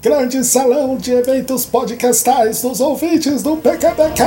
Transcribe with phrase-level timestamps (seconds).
[0.00, 4.22] Grande salão de eventos podcastais dos ouvintes do PKPcast!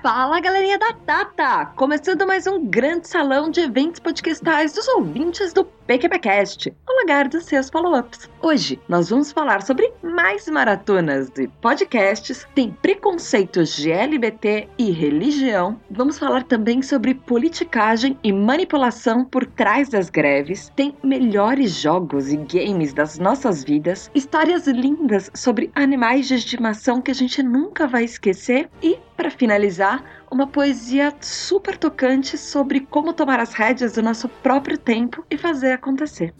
[0.00, 1.66] Fala galerinha da Tata!
[1.74, 7.44] Começando mais um grande salão de eventos podcastais dos ouvintes do PQPcast, o lugar dos
[7.44, 8.28] seus follow-ups.
[8.42, 15.80] Hoje nós vamos falar sobre mais maratonas de podcasts, tem preconceitos de LGBT e religião,
[15.90, 22.36] vamos falar também sobre politicagem e manipulação por trás das greves, tem melhores jogos e
[22.36, 28.04] games das nossas vidas, histórias lindas sobre animais de estimação que a gente nunca vai
[28.04, 28.68] esquecer.
[28.82, 34.78] E, para finalizar, uma poesia super tocante sobre como tomar as rédeas do nosso próprio
[34.78, 36.32] tempo e fazer acontecer.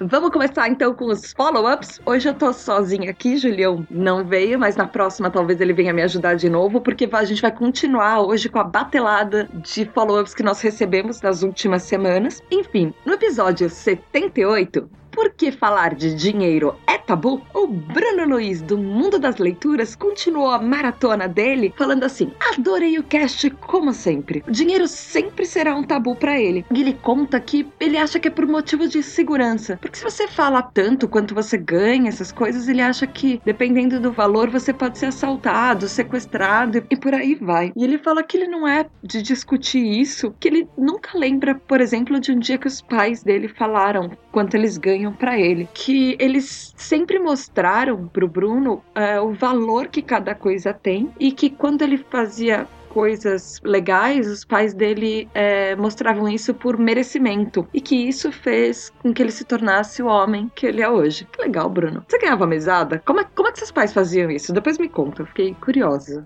[0.00, 2.00] Vamos começar então com os follow-ups.
[2.04, 6.02] Hoje eu tô sozinha aqui, Julião não veio, mas na próxima talvez ele venha me
[6.02, 10.42] ajudar de novo, porque a gente vai continuar hoje com a batelada de follow-ups que
[10.42, 12.42] nós recebemos nas últimas semanas.
[12.50, 17.40] Enfim, no episódio 78, por que falar de dinheiro é tabu?
[17.54, 23.02] O Bruno Luiz, do Mundo das Leituras, continuou a maratona dele falando assim: Adorei o
[23.04, 24.42] cast como sempre.
[24.46, 26.64] O dinheiro sempre será um tabu para ele.
[26.74, 29.78] E ele conta que ele acha que é por motivo de segurança.
[29.80, 34.10] Porque se você fala tanto quanto você ganha, essas coisas, ele acha que, dependendo do
[34.10, 37.72] valor, você pode ser assaltado, sequestrado e por aí vai.
[37.76, 41.80] E ele fala que ele não é de discutir isso, que ele nunca lembra, por
[41.80, 45.68] exemplo, de um dia que os pais dele falaram quanto eles ganham para ele.
[45.72, 51.50] Que eles sempre mostraram pro Bruno uh, o valor que cada coisa tem e que
[51.50, 57.66] quando ele fazia coisas legais, os pais dele é, mostravam isso por merecimento.
[57.74, 61.26] E que isso fez com que ele se tornasse o homem que ele é hoje.
[61.32, 62.04] Que legal, Bruno.
[62.06, 63.02] Você ganhava mesada?
[63.04, 64.52] Como é, como é que seus pais faziam isso?
[64.52, 66.24] Depois me conta, eu fiquei curiosa.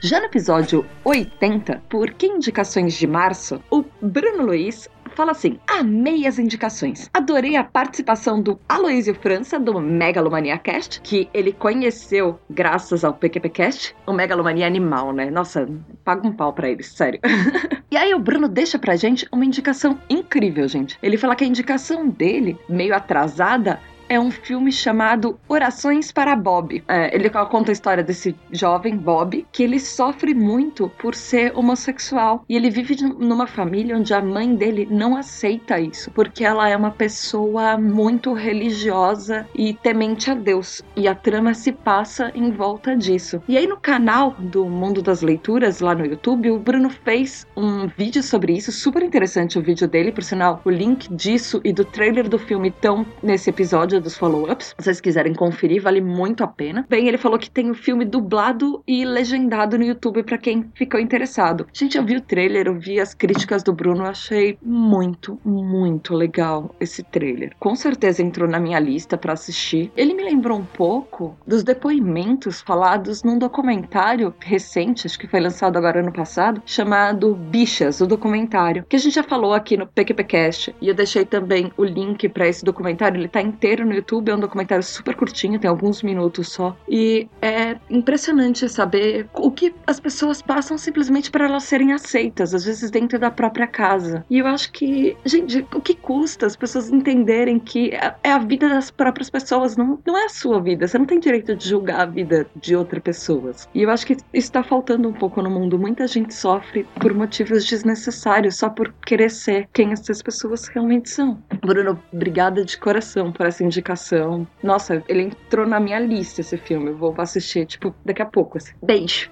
[0.00, 6.28] Já no episódio 80, por que indicações de março, o Bruno Luiz fala assim: amei
[6.28, 7.10] as indicações.
[7.12, 13.96] Adorei a participação do Aloysio França, do Megalomania Cast, que ele conheceu graças ao PQPcast.
[14.06, 15.28] O Megalomania Animal, né?
[15.28, 15.68] Nossa,
[16.04, 17.18] paga um pau pra eles, sério.
[17.90, 20.96] e aí o Bruno deixa pra gente uma indicação incrível, gente.
[21.02, 26.82] Ele fala que a indicação dele, meio atrasada, é um filme chamado Orações para Bob.
[26.88, 32.44] É, ele conta a história desse jovem Bob que ele sofre muito por ser homossexual.
[32.48, 36.76] E ele vive numa família onde a mãe dele não aceita isso porque ela é
[36.76, 40.82] uma pessoa muito religiosa e temente a Deus.
[40.96, 43.42] E a trama se passa em volta disso.
[43.48, 47.86] E aí no canal do Mundo das Leituras lá no YouTube o Bruno fez um
[47.86, 51.84] vídeo sobre isso, super interessante o vídeo dele, por sinal o link disso e do
[51.84, 54.68] trailer do filme estão nesse episódio dos follow-ups.
[54.68, 56.86] Se vocês quiserem conferir, vale muito a pena.
[56.88, 61.00] Bem, ele falou que tem o filme dublado e legendado no YouTube para quem ficou
[61.00, 61.66] interessado.
[61.72, 66.74] Gente, eu vi o trailer, eu vi as críticas do Bruno, achei muito, muito legal
[66.80, 67.52] esse trailer.
[67.58, 69.90] Com certeza entrou na minha lista para assistir.
[69.96, 75.76] Ele me lembrou um pouco dos depoimentos falados num documentário recente, acho que foi lançado
[75.76, 80.74] agora ano passado, chamado Bichas, o documentário, que a gente já falou aqui no PQPcast.
[80.80, 84.34] E eu deixei também o link para esse documentário, ele tá inteiro no YouTube, é
[84.34, 86.76] um documentário super curtinho, tem alguns minutos só.
[86.88, 92.64] E é impressionante saber o que as pessoas passam simplesmente para elas serem aceitas, às
[92.64, 94.24] vezes dentro da própria casa.
[94.30, 98.38] E eu acho que, gente, o que custa as pessoas entenderem que é, é a
[98.38, 100.86] vida das próprias pessoas, não, não é a sua vida.
[100.86, 103.68] Você não tem direito de julgar a vida de outras pessoas.
[103.74, 105.78] E eu acho que está faltando um pouco no mundo.
[105.78, 111.42] Muita gente sofre por motivos desnecessários, só por querer ser quem essas pessoas realmente são.
[111.60, 114.46] Bruno, obrigada de coração por essa indicação indicação.
[114.62, 116.90] Nossa, ele entrou na minha lista esse filme.
[116.90, 118.58] Eu vou assistir, tipo, daqui a pouco.
[118.58, 118.72] Assim.
[118.82, 119.30] Beijo.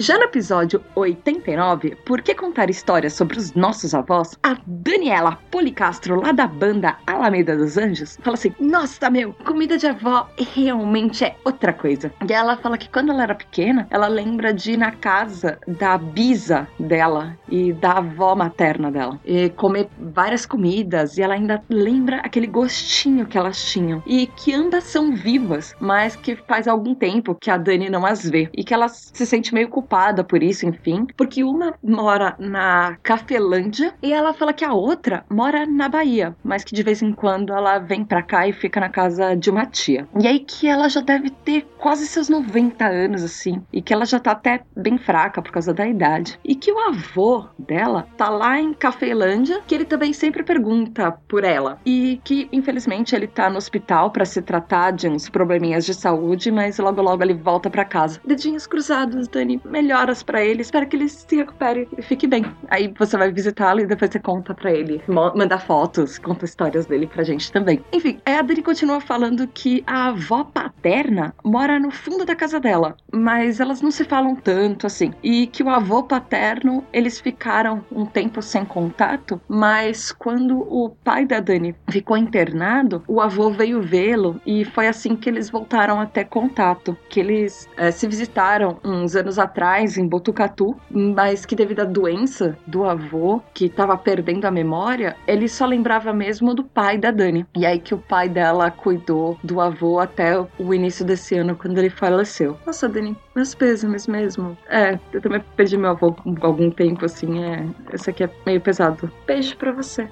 [0.00, 4.30] Já no episódio 89, Por que contar histórias sobre os nossos avós?
[4.42, 9.86] A Daniela Policastro, lá da banda Alameda dos Anjos, fala assim: Nossa, meu, comida de
[9.86, 12.10] avó realmente é outra coisa.
[12.26, 15.98] E ela fala que quando ela era pequena, ela lembra de ir na casa da
[15.98, 21.18] bisa dela e da avó materna dela e comer várias comidas.
[21.18, 24.02] E ela ainda lembra aquele gostinho que elas tinham.
[24.06, 28.24] E que ambas são vivas, mas que faz algum tempo que a Dani não as
[28.24, 32.36] vê e que ela se sente meio culpada culpada por isso, enfim, porque uma mora
[32.38, 37.02] na Cafelândia e ela fala que a outra mora na Bahia, mas que de vez
[37.02, 40.06] em quando ela vem pra cá e fica na casa de uma tia.
[40.18, 44.04] E aí que ela já deve ter quase seus 90 anos, assim, e que ela
[44.04, 46.38] já tá até bem fraca por causa da idade.
[46.44, 51.42] E que o avô dela tá lá em Cafelândia, que ele também sempre pergunta por
[51.42, 51.80] ela.
[51.84, 56.52] E que, infelizmente, ele tá no hospital para se tratar de uns probleminhas de saúde,
[56.52, 58.20] mas logo logo ele volta para casa.
[58.24, 62.44] Dedinhos cruzados, Dani melhoras para ele, espero que ele se recupere e fique bem.
[62.68, 67.06] Aí você vai visitá-lo e depois você conta para ele, manda fotos, conta histórias dele
[67.06, 67.82] pra gente também.
[67.92, 72.96] Enfim, a Adri continua falando que a avó paterna mora no fundo da casa dela,
[73.12, 75.12] mas elas não se falam tanto assim.
[75.22, 81.24] E que o avô paterno, eles ficaram um tempo sem contato, mas quando o pai
[81.24, 86.06] da Dani ficou internado, o avô veio vê-lo e foi assim que eles voltaram a
[86.06, 86.96] ter contato.
[87.08, 92.58] Que eles é, se visitaram uns anos atrás em Botucatu, mas que devido à doença
[92.66, 97.46] do avô, que estava perdendo a memória, ele só lembrava mesmo do pai da Dani.
[97.56, 101.78] E aí que o pai dela cuidou do avô até o início desse ano, quando
[101.78, 102.56] ele faleceu.
[102.66, 104.56] Nossa, Dani, meus pêsames mesmo.
[104.68, 107.66] É, eu também perdi meu avô algum tempo, assim, é.
[107.92, 109.10] Esse aqui é meio pesado.
[109.26, 110.08] Beijo pra você.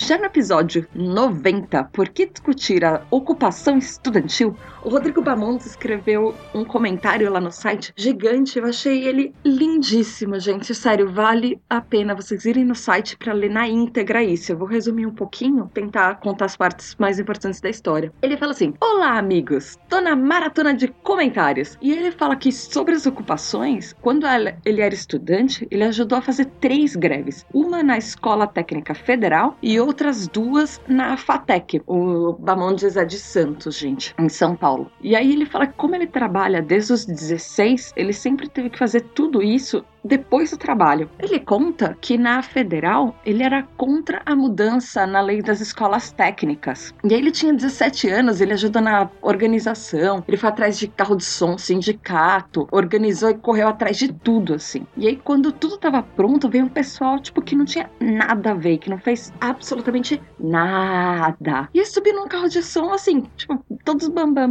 [0.00, 4.56] Já no episódio 90, Por que discutir a ocupação estudantil?
[4.82, 8.58] O Rodrigo Bamontes escreveu um comentário lá no site gigante.
[8.58, 10.72] Eu achei ele lindíssimo, gente.
[10.74, 14.52] Sério, vale a pena vocês irem no site para ler na íntegra isso.
[14.52, 18.12] Eu vou resumir um pouquinho, tentar contar as partes mais importantes da história.
[18.22, 19.76] Ele fala assim: Olá, amigos!
[19.88, 21.76] Tô na maratona de comentários.
[21.82, 24.26] E ele fala que sobre as ocupações, quando
[24.64, 29.80] ele era estudante, ele ajudou a fazer três greves: uma na Escola Técnica Federal e
[29.80, 34.67] outras duas na FATEC, o Bamontes é de Santos, gente, em São Paulo.
[34.68, 34.92] Paulo.
[35.00, 38.78] E aí ele fala que como ele trabalha desde os 16, ele sempre teve que
[38.78, 41.10] fazer tudo isso depois do trabalho.
[41.18, 46.94] Ele conta que na federal ele era contra a mudança na lei das escolas técnicas.
[47.04, 51.16] E aí ele tinha 17 anos, ele ajuda na organização, ele foi atrás de carro
[51.16, 54.86] de som, sindicato, organizou e correu atrás de tudo assim.
[54.96, 58.54] E aí quando tudo estava pronto, veio um pessoal tipo que não tinha nada a
[58.54, 61.68] ver, que não fez absolutamente nada.
[61.74, 64.08] E subiu num carro de som assim, tipo, todos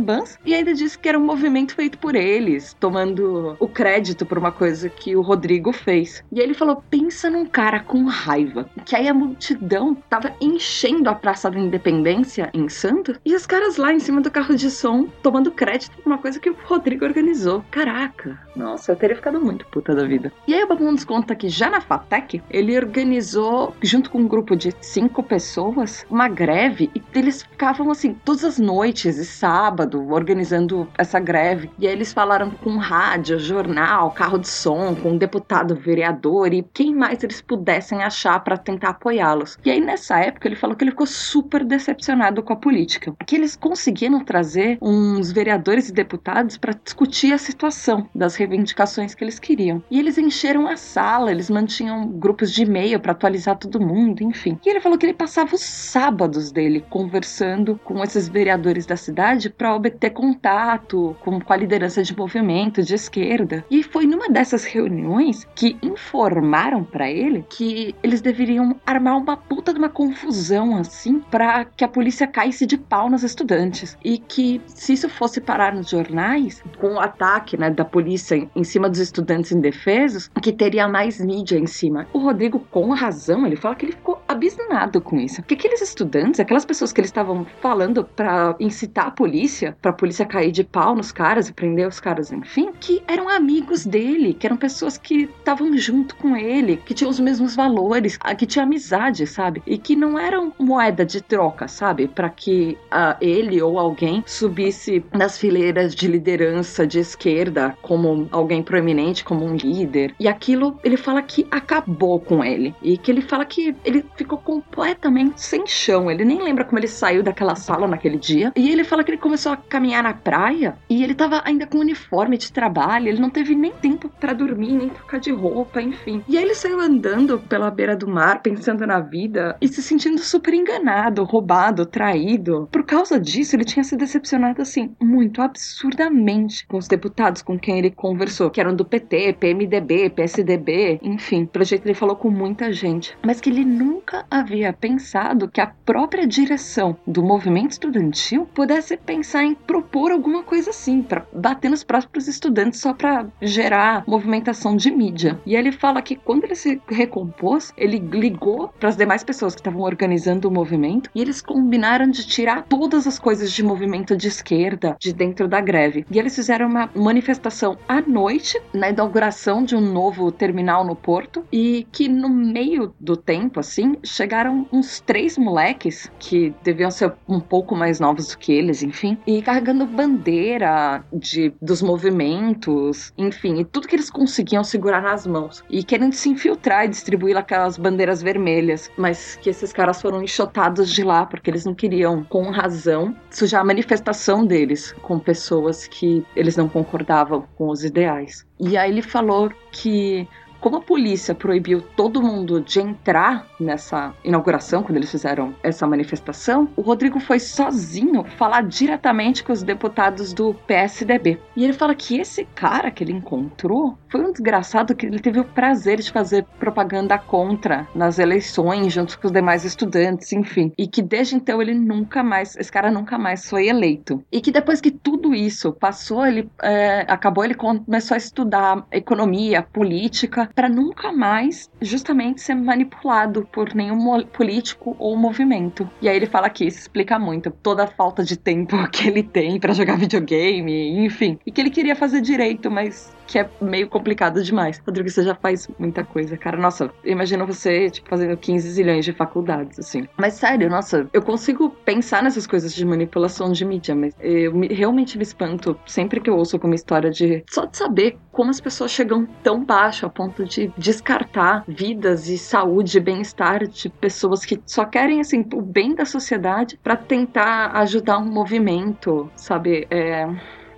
[0.08, 4.38] bambambãs, e ainda disse que era um movimento feito por eles, tomando o crédito por
[4.38, 6.24] uma coisa que o Rodrigo fez.
[6.32, 8.70] E ele falou: pensa num cara com raiva.
[8.86, 13.76] Que aí a multidão tava enchendo a Praça da Independência em Santos e os caras
[13.78, 17.04] lá em cima do carro de som tomando crédito por uma coisa que o Rodrigo
[17.04, 17.64] organizou.
[17.70, 20.32] Caraca, nossa, eu teria ficado muito puta da vida.
[20.48, 24.56] E aí o Babuns conta que já na FATEC ele organizou, junto com um grupo
[24.56, 30.88] de cinco pessoas, uma greve e eles ficavam assim todas as noites e sábado organizando
[30.98, 31.70] essa greve.
[31.80, 36.94] E aí eles falaram com rádio, jornal, carro de som, com deputado, vereador e quem
[36.96, 39.58] mais eles pudessem achar para tentar apoiá-los.
[39.64, 43.36] E aí nessa época ele falou que ele ficou super decepcionado com a política, que
[43.36, 49.40] eles conseguiram trazer uns vereadores e deputados para discutir a situação das reivindicações que eles
[49.40, 49.84] queriam.
[49.90, 54.60] E eles encheram a sala, eles mantinham grupos de e-mail para atualizar todo mundo, enfim.
[54.66, 59.50] E ele falou que ele passava os sábados dele conversando com esses vereadores da cidade
[59.50, 63.66] para obter contato com, com a liderança de movimento de esquerda.
[63.70, 69.74] E foi numa dessas reuniões que informaram para ele que eles deveriam armar uma puta
[69.74, 74.62] de uma confusão assim para que a polícia caísse de pau nos estudantes e que
[74.68, 79.00] se isso fosse parar nos jornais com o ataque né, da polícia em cima dos
[79.00, 82.08] estudantes indefesos que teria mais mídia em cima.
[82.14, 85.42] O Rodrigo com razão ele fala que ele ficou abismado com isso.
[85.42, 89.94] Porque aqueles estudantes, aquelas pessoas que eles estavam falando para incitar a polícia, para a
[89.94, 94.34] polícia cair de pau nos caras e prender os caras, enfim, que eram amigos dele,
[94.34, 98.64] que eram pessoas que estavam junto com ele, que tinham os mesmos valores, que tinha
[98.64, 99.62] amizade, sabe?
[99.66, 102.08] E que não eram moeda de troca, sabe?
[102.08, 108.64] Para que uh, ele ou alguém subisse nas fileiras de liderança de esquerda como alguém
[108.64, 110.14] proeminente, como um líder.
[110.20, 114.38] E aquilo ele fala que acabou com ele e que ele fala que ele ficou
[114.38, 116.10] completamente sem chão.
[116.10, 118.52] Ele nem lembra como ele saiu daquela sala naquele dia.
[118.56, 121.80] E ele fala que ele começou a caminhar na praia e ele tava ainda com
[121.80, 126.24] uniforme de trabalho, ele não teve nem tempo para dormir, nem trocar de roupa, enfim.
[126.28, 130.20] E aí ele saiu andando pela beira do mar, pensando na vida e se sentindo
[130.20, 132.68] super enganado, roubado, traído.
[132.72, 137.80] Por causa disso, ele tinha se decepcionado assim muito absurdamente com os deputados com quem
[137.80, 142.72] ele conversou, que eram do PT, PMDB, PSDB, enfim, pelo jeito ele falou com muita
[142.72, 148.98] gente, mas que ele nunca havia pensado que a própria direção do movimento estudantil pudesse
[148.98, 154.76] pensar em propor alguma coisa assim, para bater nos próprios estudantes só para gerar movimentação
[154.76, 155.40] de mídia.
[155.46, 159.62] E ele fala que quando ele se recompôs, ele ligou para as demais pessoas que
[159.62, 164.28] estavam organizando o movimento e eles combinaram de tirar todas as coisas de movimento de
[164.28, 166.06] esquerda de dentro da greve.
[166.10, 171.46] E eles fizeram uma manifestação à noite na inauguração de um novo terminal no porto
[171.52, 177.40] e que no meio do tempo assim chegaram uns três moleques que deviam ser um
[177.40, 183.64] pouco mais novos do que eles, enfim, e carregando bandeira de dos movimentos, enfim, e
[183.64, 188.22] tudo que eles conseguiam segurar nas mãos e querendo se infiltrar e distribuir aquelas bandeiras
[188.22, 193.16] vermelhas, mas que esses caras foram enxotados de lá porque eles não queriam, com razão,
[193.32, 198.46] sujar a manifestação deles com pessoas que eles não concordavam com os ideais.
[198.60, 200.28] E aí ele falou que
[200.60, 206.70] como a polícia proibiu todo mundo de entrar nessa inauguração, quando eles fizeram essa manifestação,
[206.76, 211.40] o Rodrigo foi sozinho falar diretamente com os deputados do PSDB.
[211.56, 215.40] E ele fala que esse cara que ele encontrou foi um desgraçado que ele teve
[215.40, 220.72] o prazer de fazer propaganda contra nas eleições, junto com os demais estudantes, enfim.
[220.78, 224.24] E que desde então ele nunca mais, esse cara nunca mais foi eleito.
[224.32, 229.62] E que depois que tudo isso passou, ele é, acabou, ele começou a estudar economia,
[229.62, 235.90] política para nunca mais justamente ser manipulado por nenhum político ou movimento.
[236.02, 239.24] E aí ele fala que isso explica muito toda a falta de tempo que ele
[239.24, 243.90] tem para jogar videogame, enfim, e que ele queria fazer direito, mas que é meio
[243.90, 244.82] complicado demais.
[244.86, 246.58] Rodrigo, você já faz muita coisa, cara.
[246.58, 250.08] Nossa, imagina você, tipo, fazendo 15 zilhões de faculdades, assim.
[250.18, 254.68] Mas sério, nossa, eu consigo pensar nessas coisas de manipulação de mídia, mas eu me,
[254.68, 258.62] realmente me espanto sempre que eu ouço alguma história de só de saber como as
[258.62, 264.46] pessoas chegam tão baixo a ponto de descartar vidas e saúde e bem-estar de pessoas
[264.46, 269.88] que só querem, assim, o bem da sociedade para tentar ajudar um movimento, sabe?
[269.90, 270.28] É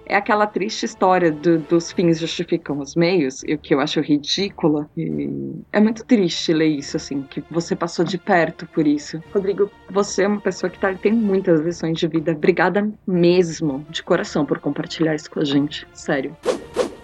[0.10, 4.02] é aquela triste história do, dos fins justificam os meios, e o que eu acho
[4.02, 4.90] ridícula.
[4.98, 5.30] E
[5.72, 9.24] é muito triste ler isso, assim, que você passou de perto por isso.
[9.32, 12.32] Rodrigo, você é uma pessoa que tá, tem muitas lições de vida.
[12.32, 15.88] Obrigada mesmo, de coração, por compartilhar isso com a gente.
[15.94, 16.36] Sério.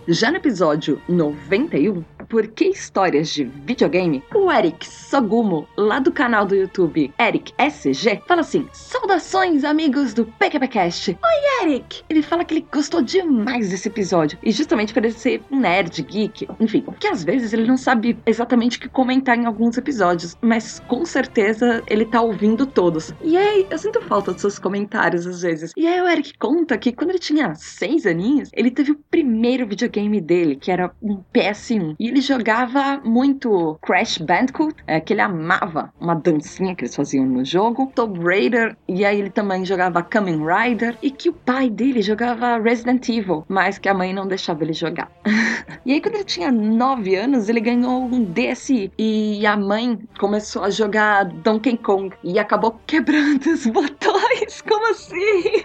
[0.07, 4.23] Já no episódio 91, por que histórias de videogame?
[4.33, 10.25] O Eric Sogumo, lá do canal do YouTube Eric SG, fala assim: Saudações, amigos do
[10.25, 11.11] PQPcast.
[11.11, 12.03] Oi, Eric!
[12.09, 16.01] Ele fala que ele gostou demais desse episódio, e justamente por ele ser um nerd,
[16.01, 20.35] geek, enfim, que às vezes ele não sabe exatamente o que comentar em alguns episódios,
[20.41, 23.13] mas com certeza ele tá ouvindo todos.
[23.21, 25.71] E aí, eu sinto falta dos seus comentários às vezes.
[25.77, 29.67] E aí o Eric conta que quando ele tinha seis aninhos, ele teve o primeiro
[29.67, 31.95] videogame dele, que era um PS1.
[31.99, 37.43] E jogava muito Crash Bandicoot, é, que ele amava uma dancinha que eles faziam no
[37.43, 42.01] jogo, Tomb Raider, e aí ele também jogava Kamen Rider, e que o pai dele
[42.01, 45.11] jogava Resident Evil, mas que a mãe não deixava ele jogar.
[45.85, 50.63] e aí quando ele tinha 9 anos, ele ganhou um DSi, e a mãe começou
[50.63, 55.63] a jogar Donkey Kong, e acabou quebrando os botões, como assim?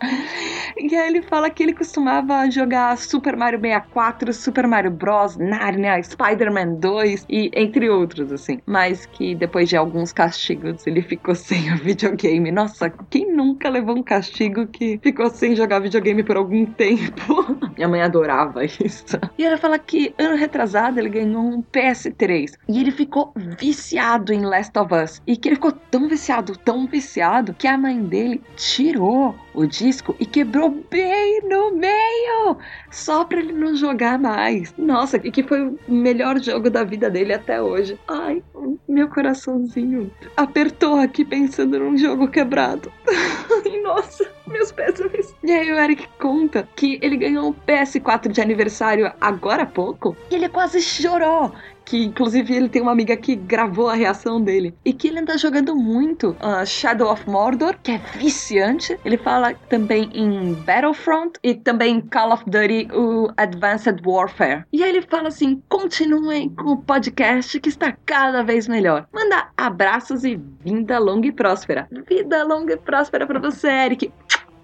[0.82, 6.02] E aí ele fala que ele costumava jogar Super Mario 64, Super Mario Bros, Narnia,
[6.02, 8.60] Spider-Man 2 e entre outros, assim.
[8.64, 12.50] Mas que depois de alguns castigos ele ficou sem o videogame.
[12.50, 17.56] Nossa, quem nunca levou um castigo que ficou sem jogar videogame por algum tempo?
[17.76, 19.18] Minha mãe adorava isso.
[19.36, 24.46] E ela fala que ano retrasado ele ganhou um PS3 e ele ficou viciado em
[24.46, 25.22] Last of Us.
[25.26, 30.14] E que ele ficou tão viciado, tão viciado, que a mãe dele tirou o disco
[30.20, 32.56] e quebrou bem no meio,
[32.90, 34.72] só para ele não jogar mais.
[34.78, 37.98] Nossa, e que foi o melhor jogo da vida dele até hoje.
[38.06, 38.42] Ai,
[38.88, 42.92] meu coraçãozinho apertou aqui pensando num jogo quebrado.
[43.82, 45.34] Nossa, meus péssames.
[45.42, 50.16] E aí o Eric conta que ele ganhou um PS4 de aniversário agora há pouco
[50.30, 51.52] e ele quase chorou
[51.90, 54.72] que inclusive ele tem uma amiga que gravou a reação dele.
[54.84, 58.96] E que ele anda jogando muito uh, Shadow of Mordor, que é viciante.
[59.04, 64.64] Ele fala também em Battlefront e também Call of Duty, o Advanced Warfare.
[64.72, 69.08] E aí ele fala assim: continuem com o podcast que está cada vez melhor.
[69.12, 71.88] Manda abraços e vinda longa e próspera.
[72.08, 74.12] Vida longa e próspera para você, Eric.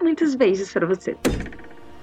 [0.01, 1.15] Muitos beijos para você.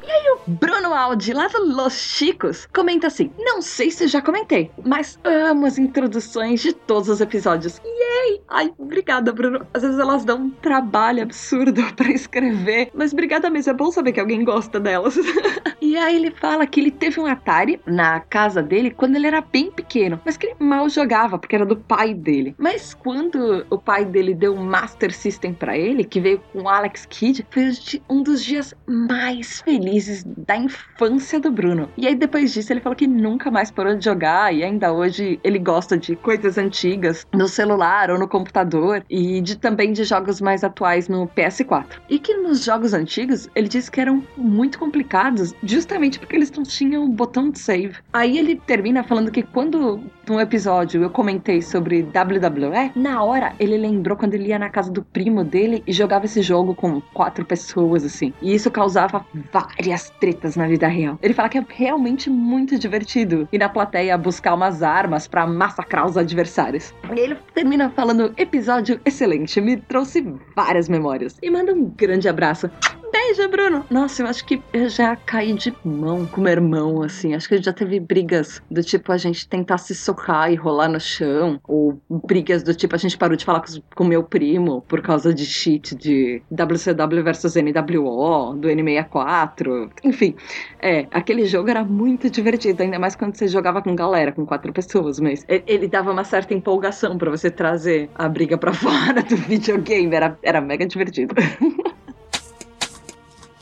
[0.07, 4.21] E aí o Bruno Aldi, lá do Los Chicos, comenta assim: Não sei se já
[4.21, 7.81] comentei, mas amo as introduções de todos os episódios.
[7.83, 8.43] Yay!
[8.47, 9.67] Ai, obrigada, Bruno.
[9.73, 13.71] Às vezes elas dão um trabalho absurdo para escrever, mas obrigada mesmo.
[13.71, 15.17] É bom saber que alguém gosta delas.
[15.81, 19.41] e aí ele fala que ele teve um Atari na casa dele quando ele era
[19.41, 22.55] bem pequeno, mas que ele mal jogava porque era do pai dele.
[22.59, 26.69] Mas quando o pai dele deu um Master System para ele, que veio com o
[26.69, 27.71] Alex Kidd, foi
[28.11, 29.94] um dos dias mais felizes
[30.37, 31.89] da infância do Bruno.
[31.97, 35.39] E aí depois disso ele falou que nunca mais parou de jogar e ainda hoje
[35.43, 40.41] ele gosta de coisas antigas no celular ou no computador e de também de jogos
[40.41, 41.87] mais atuais no PS4.
[42.09, 46.63] E que nos jogos antigos ele disse que eram muito complicados justamente porque eles não
[46.63, 47.97] tinham o botão de save.
[48.13, 53.77] Aí ele termina falando que quando num episódio eu comentei sobre WWE, na hora ele
[53.77, 57.45] lembrou quando ele ia na casa do primo dele e jogava esse jogo com quatro
[57.45, 58.33] pessoas, assim.
[58.41, 61.19] E isso causava várias tretas na vida real.
[61.23, 66.07] Ele fala que é realmente muito divertido ir na plateia buscar umas armas para massacrar
[66.07, 66.95] os adversários.
[67.15, 70.27] E ele termina falando: episódio excelente, me trouxe
[70.57, 71.37] várias memórias.
[71.43, 72.71] E manda um grande abraço
[73.15, 73.87] beijo, Bruno.
[73.89, 77.33] Nossa, eu acho que eu já caí de mão com meu irmão, assim.
[77.33, 80.99] Acho que já teve brigas do tipo a gente tentar se socar e rolar no
[80.99, 81.61] chão.
[81.69, 83.63] Ou brigas do tipo a gente parou de falar
[83.95, 89.91] com meu primo por causa de cheat de WCW versus NWO, do N64.
[90.03, 90.35] Enfim,
[90.81, 94.73] é, aquele jogo era muito divertido, ainda mais quando você jogava com galera, com quatro
[94.73, 95.21] pessoas.
[95.21, 100.15] Mas ele dava uma certa empolgação para você trazer a briga para fora do videogame.
[100.17, 101.33] Era, era mega divertido.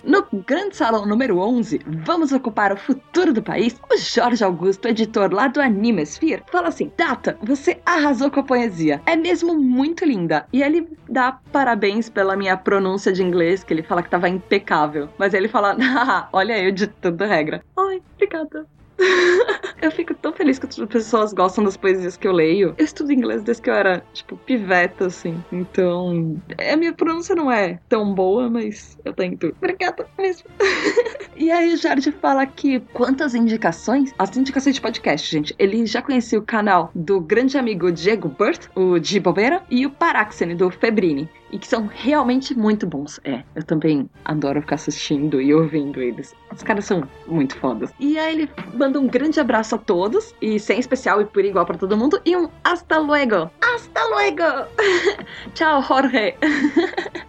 [0.05, 3.81] No Grande Salão número 11, vamos ocupar o futuro do país.
[3.89, 9.01] O Jorge Augusto, editor lá do Animesphere, fala assim: Data, você arrasou com a poesia.
[9.07, 10.47] É mesmo muito linda.
[10.53, 15.09] E ele dá parabéns pela minha pronúncia de inglês, que ele fala que tava impecável.
[15.17, 17.63] Mas ele fala: ah, olha eu de toda regra.
[17.79, 18.67] Ai, obrigada.
[19.81, 22.75] eu fico tão feliz que as pessoas gostam das poesias que eu leio.
[22.79, 25.43] Eu estudo inglês desde que eu era, tipo, piveta, assim.
[25.53, 29.55] Então, a minha pronúncia não é tão boa, mas eu tento.
[29.59, 30.49] Obrigada mesmo.
[31.37, 34.13] e aí o Jardim fala que quantas indicações?
[34.19, 35.55] As indicações de podcast, gente.
[35.59, 39.91] Ele já conhecia o canal do grande amigo Diego Burt, o de Bobeira, e o
[39.91, 43.21] Paráxene, do Febrini e que são realmente muito bons.
[43.25, 46.35] É, eu também adoro ficar assistindo e ouvindo eles.
[46.51, 47.93] Os caras são muito fodas.
[48.01, 51.67] E aí ele manda um grande abraço a todos, e sem especial e por igual
[51.67, 53.51] para todo mundo, e um hasta luego!
[53.61, 54.67] Hasta luego!
[55.55, 56.35] Tchau, Jorge!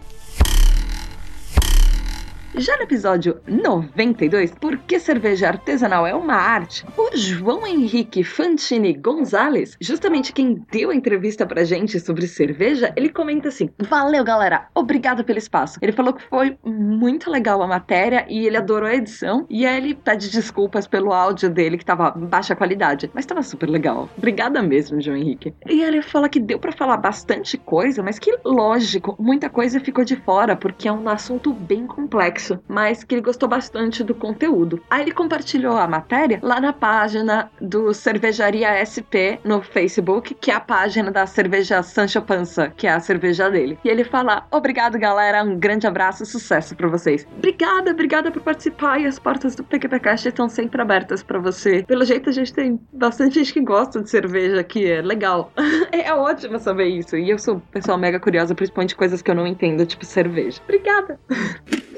[2.56, 6.86] Já no episódio 92, Por que cerveja artesanal é uma arte?
[6.96, 13.08] O João Henrique Fantini Gonzalez, justamente quem deu a entrevista pra gente sobre cerveja, ele
[13.08, 15.80] comenta assim: Valeu, galera, obrigado pelo espaço.
[15.82, 19.46] Ele falou que foi muito legal a matéria e ele adorou a edição.
[19.50, 23.68] E aí ele pede desculpas pelo áudio dele, que tava baixa qualidade, mas tava super
[23.68, 24.08] legal.
[24.16, 25.52] Obrigada mesmo, João Henrique.
[25.68, 30.04] E ele fala que deu para falar bastante coisa, mas que lógico, muita coisa ficou
[30.04, 34.14] de fora, porque é um assunto bem complexo isso, mas que ele gostou bastante do
[34.14, 34.82] conteúdo.
[34.90, 40.54] Aí ele compartilhou a matéria lá na página do Cervejaria SP no Facebook, que é
[40.54, 43.78] a página da cerveja Sancho Panza, que é a cerveja dele.
[43.84, 47.26] E ele fala: Obrigado, galera, um grande abraço e sucesso para vocês.
[47.38, 51.82] Obrigada, obrigada por participar e as portas do PQPcast estão sempre abertas para você.
[51.84, 55.50] Pelo jeito, a gente tem bastante gente que gosta de cerveja aqui, é legal.
[55.90, 57.16] é ótimo saber isso.
[57.16, 60.60] E eu sou pessoa mega curiosa, principalmente coisas que eu não entendo, tipo cerveja.
[60.64, 61.18] Obrigada!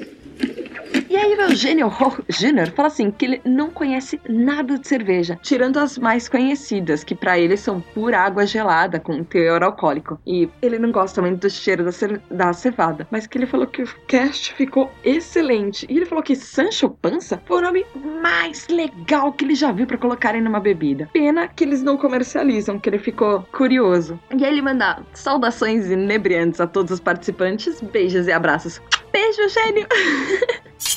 [1.09, 1.91] E aí o Eugênio
[2.29, 7.15] Júnior fala assim que ele não conhece nada de cerveja, tirando as mais conhecidas, que
[7.15, 10.19] para ele são pura água gelada com teor alcoólico.
[10.25, 11.91] E ele não gosta muito do cheiro da,
[12.29, 15.85] da cevada, mas que ele falou que o cast ficou excelente.
[15.89, 17.85] E ele falou que Sancho Panza foi o nome
[18.21, 21.09] mais legal que ele já viu para colocarem numa bebida.
[21.13, 24.19] Pena que eles não comercializam, que ele ficou curioso.
[24.35, 28.81] E aí ele manda saudações inebriantes a todos os participantes, beijos e abraços.
[29.11, 29.87] Beijo, gênio!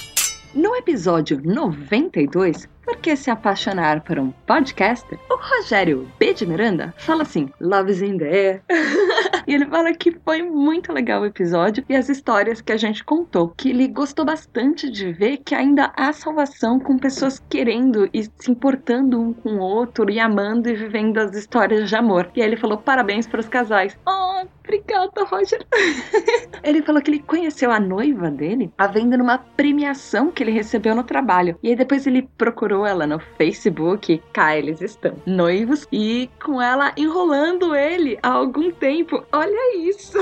[0.53, 5.17] No episódio 92, por que se apaixonar por um podcaster?
[5.31, 6.35] O Rogério B.
[6.35, 8.63] de Miranda fala assim: Love's in the air.
[9.47, 13.05] e ele fala que foi muito legal o episódio e as histórias que a gente
[13.05, 13.53] contou.
[13.57, 18.51] Que ele gostou bastante de ver que ainda há salvação com pessoas querendo e se
[18.51, 22.31] importando um com o outro e amando e vivendo as histórias de amor.
[22.35, 23.97] E aí ele falou: parabéns para os casais.
[24.07, 25.65] Oh, obrigada, Roger.
[26.63, 30.95] ele falou que ele conheceu a noiva dele a venda numa premiação que ele recebeu
[30.95, 31.59] no trabalho.
[31.63, 36.93] E aí depois ele procurou ela no Facebook, cá eles estão noivos e com ela
[36.97, 39.23] enrolando ele há algum tempo.
[39.41, 40.19] Olha isso!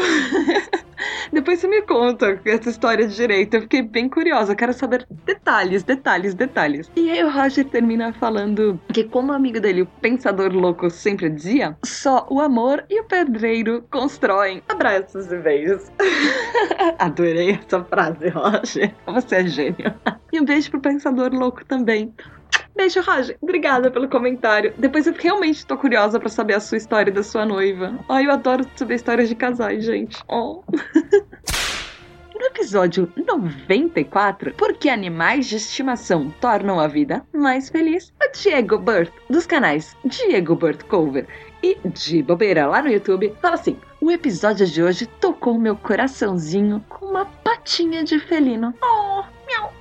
[1.33, 3.55] Depois você me conta essa história de direito.
[3.55, 4.53] Eu fiquei bem curiosa.
[4.53, 6.89] Eu quero saber detalhes, detalhes, detalhes.
[6.95, 11.77] E aí o Roger termina falando que, como amigo dele, o pensador louco sempre dizia,
[11.85, 15.91] só o amor e o pedreiro constroem abraços e beijos.
[17.01, 18.95] Adorei essa frase, Roger.
[19.05, 19.95] Você é gênio.
[20.33, 22.15] E um beijo pro pensador louco também.
[22.79, 23.35] Beijo, Raj.
[23.43, 24.73] Obrigada pelo comentário.
[24.79, 27.99] Depois eu realmente tô curiosa para saber a sua história da sua noiva.
[28.09, 30.17] Ai, eu adoro saber histórias de casais, gente.
[30.29, 30.63] Oh.
[32.41, 39.13] episódio 94, Por que animais de estimação tornam a vida mais feliz, o Diego Burt,
[39.29, 41.27] dos canais Diego Burt Cover
[41.61, 46.85] e de bobeira lá no YouTube, fala assim: o episódio de hoje tocou meu coraçãozinho
[46.89, 48.73] com uma patinha de felino.
[48.81, 49.38] Oh!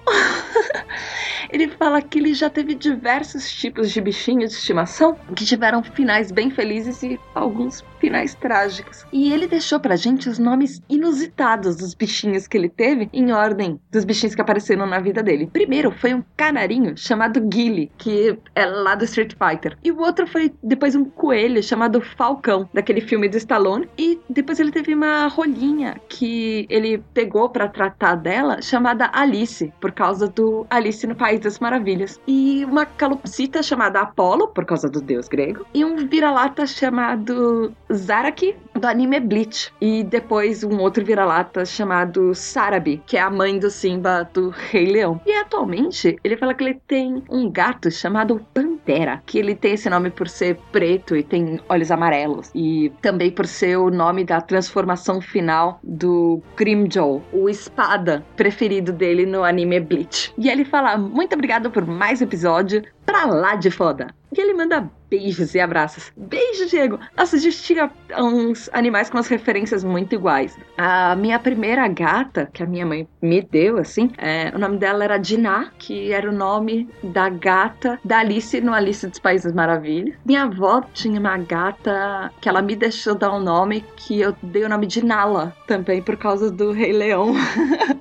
[1.51, 6.31] ele fala que ele já teve diversos tipos de bichinhos de estimação que tiveram finais
[6.31, 9.05] bem felizes e alguns finais trágicos.
[9.11, 13.79] E ele deixou pra gente os nomes inusitados dos bichinhos que ele teve em ordem
[13.91, 15.49] dos bichinhos que apareceram na vida dele.
[15.51, 19.77] Primeiro foi um canarinho chamado Gilly, que é lá do Street Fighter.
[19.83, 23.89] E o outro foi depois um coelho chamado Falcão, daquele filme do Stallone.
[23.97, 29.91] E depois ele teve uma rolinha que ele pegou para tratar dela, chamada Alice, por
[29.91, 32.19] causa do Alice no País das Maravilhas.
[32.27, 35.65] E uma calopsita chamada Apollo, por causa do deus grego.
[35.73, 39.73] E um vira-lata chamado Zaraki, do anime Bleach.
[39.81, 44.85] E depois um outro vira-lata chamado Sarabi, que é a mãe do Simba do Rei
[44.85, 45.19] Leão.
[45.25, 49.89] E atualmente ele fala que ele tem um gato chamado Pantera, que ele tem esse
[49.89, 52.51] nome por ser preto e tem olhos amarelos.
[52.53, 59.25] E também por ser o nome da transformação final do Grimjaw, o espada preferido dele
[59.25, 60.33] no anime Bleach.
[60.37, 62.83] E ele fala: Muito obrigado por mais episódio.
[63.07, 64.13] Pra lá de foda.
[64.35, 66.11] E ele manda beijos e abraços.
[66.17, 66.99] Beijo, Diego!
[67.15, 70.57] Nossa, a gente tinha uns animais com umas referências muito iguais.
[70.77, 75.05] A minha primeira gata, que a minha mãe me deu, assim, é, o nome dela
[75.05, 80.15] era Diná, que era o nome da gata da Alice no Alice dos Países Maravilhas.
[80.25, 84.65] Minha avó tinha uma gata que ela me deixou dar um nome que eu dei
[84.65, 87.33] o nome de Nala, também por causa do Rei Leão.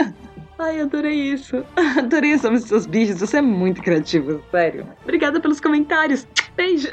[0.66, 1.64] Ai, adorei isso.
[1.96, 3.20] Adorei nomes dos seus bichos.
[3.20, 4.85] Você é muito criativo, sério.
[5.05, 6.26] Obrigada pelos comentários.
[6.57, 6.88] Beijo.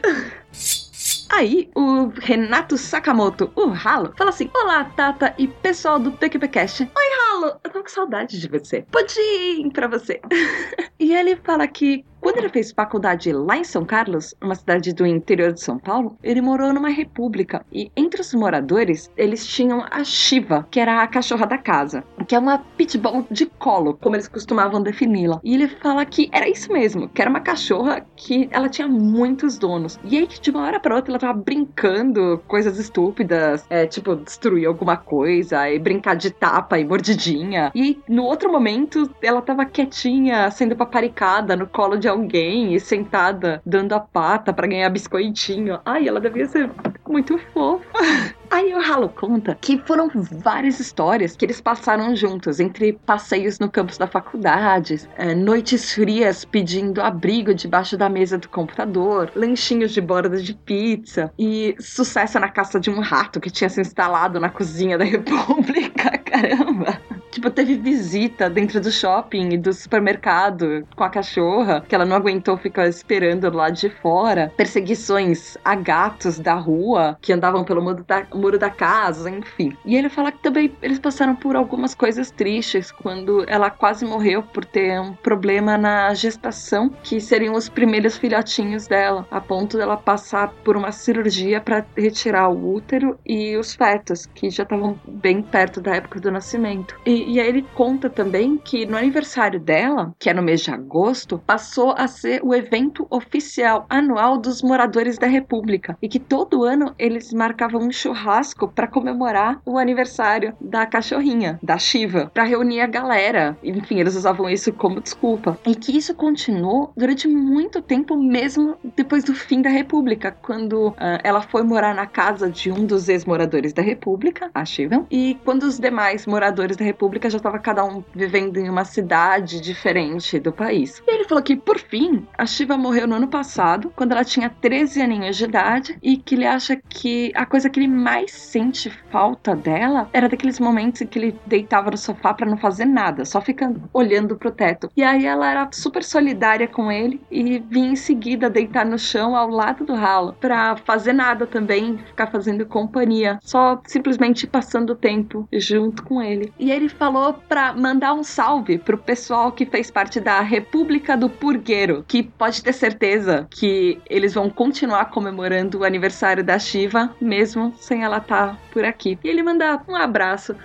[1.32, 6.84] Aí, o Renato Sakamoto, o Ralo, fala assim: Olá, Tata e pessoal do PQPcast.
[6.84, 8.86] Oi, Ralo, eu tô com saudade de você.
[8.92, 10.22] Pudim pra você.
[11.00, 15.06] e ele fala que quando ele fez faculdade lá em São Carlos, uma cidade do
[15.06, 17.66] interior de São Paulo, ele morou numa república.
[17.70, 22.34] E entre os moradores, eles tinham a Shiva, que era a cachorra da casa, que
[22.34, 25.42] é uma pitbull de colo, como eles costumavam defini-la.
[25.44, 29.58] E ele fala que era isso mesmo, que era uma cachorra que ela tinha muitos
[29.58, 30.00] donos.
[30.06, 34.66] E aí, de uma hora para outra, ela tava brincando coisas estúpidas, é, tipo, destruir
[34.66, 37.70] alguma coisa, e brincar de tapa e mordidinha.
[37.76, 43.62] E no outro momento, ela tava quietinha, sendo paparicada no colo de alguém e sentada
[43.66, 45.80] dando a pata para ganhar biscoitinho.
[45.86, 46.70] Ai, ela devia ser
[47.08, 47.86] muito fofa.
[48.50, 53.70] Aí o Halo conta que foram várias histórias que eles passaram juntos, entre passeios no
[53.70, 60.00] campus da faculdade, é, noites frias pedindo abrigo debaixo da mesa do computador, lanchinhos de
[60.02, 64.50] borda de pizza e sucesso na caça de um rato que tinha se instalado na
[64.50, 66.16] cozinha da República.
[66.20, 67.02] Caramba!
[67.34, 72.16] Tipo, teve visita dentro do shopping e do supermercado com a cachorra, que ela não
[72.16, 74.54] aguentou ficar esperando lá de fora.
[74.56, 79.76] Perseguições a gatos da rua que andavam pelo muro da, muro da casa, enfim.
[79.84, 84.44] E ele fala que também eles passaram por algumas coisas tristes quando ela quase morreu
[84.44, 89.98] por ter um problema na gestação, que seriam os primeiros filhotinhos dela, a ponto dela
[89.98, 95.42] passar por uma cirurgia para retirar o útero e os fetos, que já estavam bem
[95.42, 96.96] perto da época do nascimento.
[97.04, 100.72] E, e aí ele conta também que no aniversário dela, que é no mês de
[100.72, 106.64] agosto, passou a ser o evento oficial anual dos moradores da República e que todo
[106.64, 112.82] ano eles marcavam um churrasco para comemorar o aniversário da cachorrinha, da Shiva, para reunir
[112.82, 113.58] a galera.
[113.64, 115.58] Enfim, eles usavam isso como desculpa.
[115.66, 120.96] E que isso continuou durante muito tempo, mesmo depois do fim da República, quando uh,
[121.24, 125.64] ela foi morar na casa de um dos ex-moradores da República, a Shiva, e quando
[125.64, 130.52] os demais moradores da República já estava cada um vivendo em uma cidade diferente do
[130.52, 131.02] país.
[131.08, 134.50] E ele falou que, por fim, a Shiva morreu no ano passado, quando ela tinha
[134.50, 138.90] 13 aninhos de idade, e que ele acha que a coisa que ele mais sente
[139.10, 143.26] falta dela era daqueles momentos em que ele deitava no sofá para não fazer nada,
[143.26, 144.90] só ficando olhando pro teto.
[144.96, 149.36] E aí ela era super solidária com ele e vinha em seguida deitar no chão
[149.36, 154.96] ao lado do ralo para fazer nada também, ficar fazendo companhia, só simplesmente passando o
[154.96, 156.54] tempo junto com ele.
[156.60, 161.30] E ele falou para mandar um salve pro pessoal que fez parte da República do
[161.30, 167.74] Purgueiro, que pode ter certeza que eles vão continuar comemorando o aniversário da Shiva, mesmo
[167.78, 169.20] sem ela estar tá por aqui.
[169.22, 170.56] E ele manda um abraço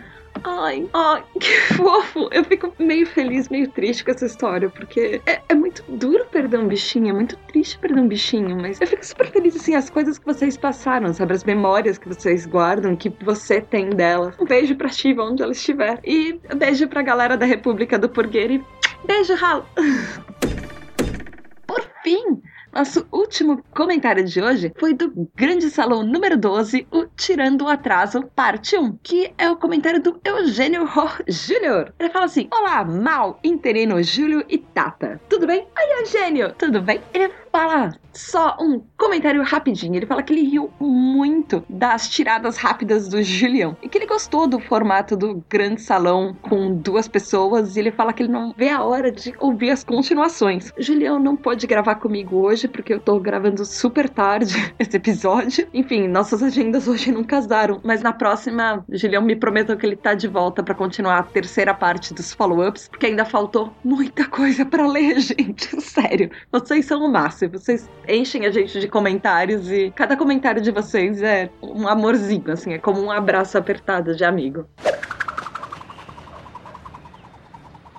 [0.44, 2.28] Ai, ai, que fofo.
[2.32, 6.58] Eu fico meio feliz, meio triste com essa história, porque é, é, muito duro perder
[6.58, 9.90] um bichinho, é muito triste perder um bichinho, mas eu fico super feliz, assim, as
[9.90, 11.34] coisas que vocês passaram, sabe?
[11.34, 14.34] As memórias que vocês guardam, que você tem dela.
[14.38, 16.00] Um beijo pra Shiva, onde ela estiver.
[16.04, 18.64] E um beijo pra galera da República do Purgueiro e
[19.06, 19.66] beijo, Ralo.
[21.66, 22.40] Por fim,
[22.72, 28.22] nosso último comentário de hoje foi do Grande Salão número 12, o Tirando o Atraso,
[28.34, 31.92] parte 1, que é o comentário do Eugênio Ror Júnior.
[31.98, 35.20] Ele fala assim: Olá, Mal, Interino, Júlio e Tata.
[35.28, 35.66] Tudo bem?
[35.76, 37.00] Oi, Eugênio, tudo bem?
[37.12, 39.94] Ele fala só um comentário rapidinho.
[39.94, 44.46] Ele fala que ele riu muito das tiradas rápidas do Julião e que ele gostou
[44.46, 47.76] do formato do grande salão com duas pessoas.
[47.76, 50.72] E ele fala que ele não vê a hora de ouvir as continuações.
[50.78, 55.68] Julião não pôde gravar comigo hoje porque eu tô gravando super tarde esse episódio.
[55.72, 60.14] Enfim, nossas agendas hoje não casaram, mas na próxima, Julião me prometeu que ele tá
[60.14, 64.86] de volta para continuar a terceira parte dos follow-ups, porque ainda faltou muita coisa para
[64.86, 65.80] ler, gente.
[65.80, 67.52] Sério, vocês são o máximo.
[67.52, 72.72] Vocês enchem a gente de comentários e cada comentário de vocês é um amorzinho, assim,
[72.72, 74.66] é como um abraço apertado de amigo.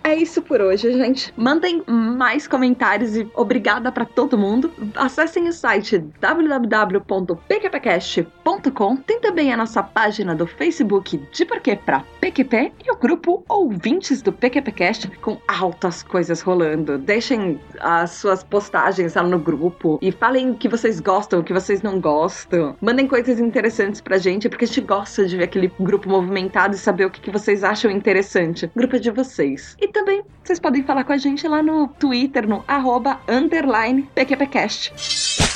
[0.04, 1.34] É isso por hoje, gente.
[1.36, 4.72] Mandem mais comentários e obrigada para todo mundo.
[4.96, 8.96] Acessem o site www.pqpcast.com.
[8.98, 14.22] Tem também a nossa página do Facebook de Porquê para PQP e o grupo Ouvintes
[14.22, 16.98] do PQPcast com altas coisas rolando.
[16.98, 21.54] Deixem as suas postagens lá no grupo e falem o que vocês gostam, o que
[21.54, 22.76] vocês não gostam.
[22.82, 26.78] Mandem coisas interessantes pra gente, porque a gente gosta de ver aquele grupo movimentado e
[26.78, 28.66] saber o que, vocês acham interessante.
[28.66, 29.78] O grupo é de vocês.
[29.80, 35.49] E também vocês podem falar com a gente lá no Twitter, no arroba underline PQPcast.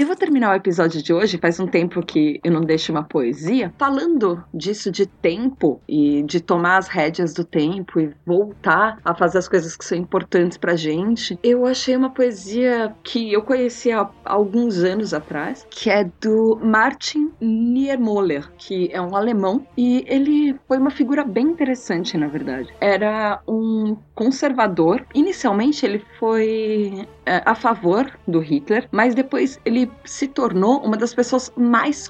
[0.00, 3.02] Eu vou terminar o episódio de hoje, faz um tempo que eu não deixo uma
[3.02, 9.14] poesia, falando disso de tempo e de tomar as rédeas do tempo e voltar a
[9.14, 11.38] fazer as coisas que são importantes pra gente.
[11.42, 17.30] Eu achei uma poesia que eu conheci há alguns anos atrás, que é do Martin
[17.38, 22.70] Niemöller, que é um alemão e ele foi uma figura bem interessante, na verdade.
[22.80, 25.06] Era um conservador.
[25.14, 31.52] Inicialmente ele foi a favor do Hitler, mas depois ele se tornou uma das pessoas
[31.56, 32.08] mais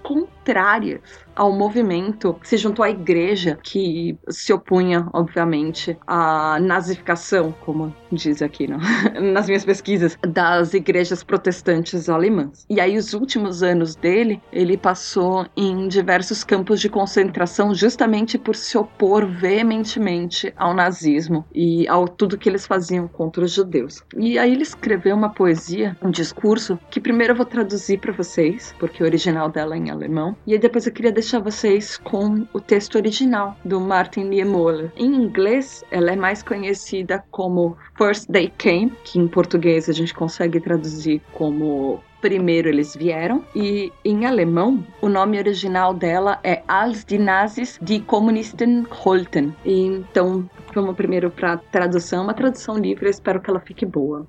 [0.51, 1.01] contrárias
[1.41, 8.67] ao movimento se juntou à igreja que se opunha, obviamente, à nazificação, como diz aqui
[8.67, 8.79] não?
[9.33, 12.67] nas minhas pesquisas, das igrejas protestantes alemãs.
[12.69, 18.55] E aí, os últimos anos dele, ele passou em diversos campos de concentração justamente por
[18.55, 24.03] se opor veementemente ao nazismo e ao tudo que eles faziam contra os judeus.
[24.15, 28.75] E aí ele escreveu uma poesia, um discurso, que primeiro eu vou traduzir para vocês,
[28.79, 32.47] porque o original dela é em alemão, e aí depois eu queria deixar vocês com
[32.53, 34.91] o texto original do Martin Niemöller.
[34.97, 40.15] Em inglês, ela é mais conhecida como First They Came, que em português a gente
[40.15, 47.03] consegue traduzir como Primeiro eles vieram, e em alemão o nome original dela é Als
[47.03, 49.57] die Nazis die Kommunisten holten.
[49.65, 53.87] E, então vamos primeiro para a tradução, uma tradução livre, eu espero que ela fique
[53.87, 54.27] boa.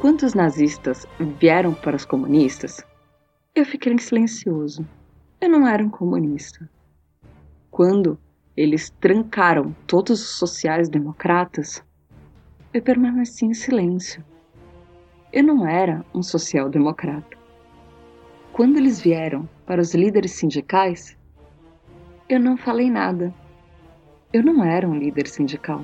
[0.00, 1.06] Quantos nazistas
[1.38, 2.84] vieram para os comunistas?
[3.56, 4.86] Eu fiquei silencioso.
[5.40, 6.68] Eu não era um comunista.
[7.70, 8.20] Quando
[8.54, 11.82] eles trancaram todos os sociais-democratas,
[12.74, 14.22] eu permaneci em silêncio.
[15.32, 17.34] Eu não era um social-democrata.
[18.52, 21.16] Quando eles vieram para os líderes sindicais,
[22.28, 23.32] eu não falei nada.
[24.34, 25.82] Eu não era um líder sindical.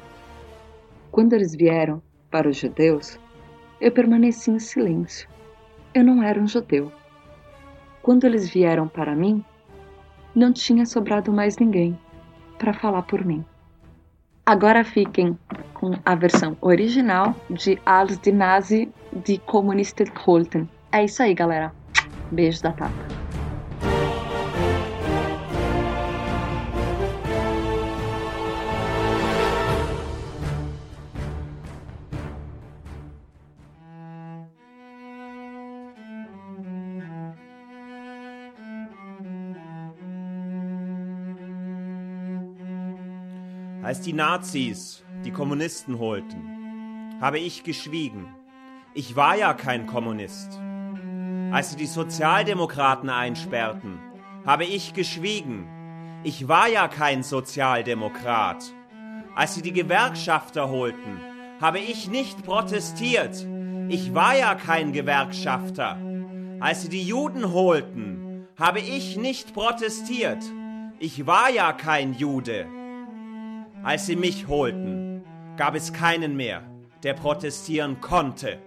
[1.11, 3.19] Quando eles vieram para os judeus,
[3.81, 5.27] eu permaneci em silêncio.
[5.95, 6.93] Eu não era um judeu.
[8.03, 9.45] Quando eles vieram para mim,
[10.35, 11.97] não tinha sobrado mais ninguém
[12.59, 13.45] para falar por mim.
[14.45, 15.39] Agora fiquem
[15.73, 18.93] com a versão original de Als die Nazi
[19.25, 20.69] de Kommunisten Holten.
[20.91, 21.73] É isso aí, galera.
[22.33, 23.22] Beijo da Tata.
[43.93, 48.35] Als die Nazis die Kommunisten holten, habe ich geschwiegen.
[48.95, 50.59] Ich war ja kein Kommunist.
[51.51, 53.99] Als sie die Sozialdemokraten einsperrten,
[54.47, 55.69] habe ich geschwiegen.
[56.25, 58.65] Ich war ja kein Sozialdemokrat.
[59.35, 61.21] Als sie die Gewerkschafter holten,
[61.61, 63.47] habe ich nicht protestiert.
[63.91, 65.99] Ich war ja kein Gewerkschafter.
[66.61, 70.43] Als sie die Juden holten, habe ich nicht protestiert.
[70.99, 72.65] Ich war ja kein Jude.
[73.85, 75.25] Als sie mich holten,
[75.57, 76.63] gab es keinen mehr,
[77.03, 78.59] der protestieren konnte.